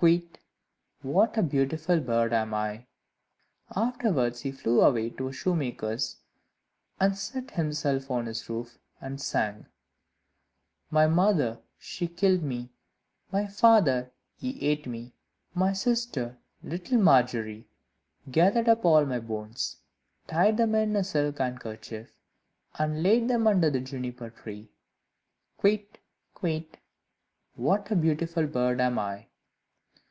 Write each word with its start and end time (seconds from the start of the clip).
Kywitt! 0.00 0.36
what 1.02 1.36
a 1.36 1.42
beautiful 1.42 1.98
bird 1.98 2.32
am 2.32 2.54
I!" 2.54 2.86
Afterwards 3.74 4.42
he 4.42 4.52
flew 4.52 4.80
away 4.80 5.10
to 5.10 5.26
a 5.26 5.32
shoemaker's, 5.32 6.18
and 7.00 7.18
set 7.18 7.50
himself 7.50 8.08
on 8.08 8.26
his 8.26 8.48
roof, 8.48 8.78
and 9.00 9.20
sang 9.20 9.66
"My 10.88 11.08
mother, 11.08 11.58
she 11.80 12.06
killed 12.06 12.44
me; 12.44 12.70
My 13.32 13.48
father, 13.48 14.12
he 14.36 14.62
ate 14.64 14.86
me; 14.86 15.14
My 15.52 15.72
sister, 15.72 16.38
little 16.62 16.98
Margery, 17.00 17.66
Gathered 18.30 18.68
up 18.68 18.84
all 18.84 19.04
my 19.04 19.18
bones, 19.18 19.78
Tied 20.28 20.58
them 20.58 20.76
in 20.76 20.94
a 20.94 21.02
silk 21.02 21.38
handkerchief, 21.38 22.14
And 22.78 23.02
laid 23.02 23.26
them 23.26 23.48
under 23.48 23.68
the 23.68 23.80
Juniper 23.80 24.30
tree: 24.30 24.70
Kywitt! 25.60 25.98
Kywitt! 26.36 26.76
what 27.56 27.90
a 27.90 27.96
beautiful 27.96 28.46
bird 28.46 28.80
am 28.80 28.96
I!" 29.00 29.24